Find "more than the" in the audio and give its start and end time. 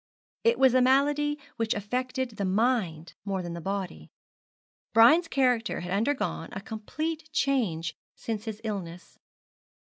3.23-3.61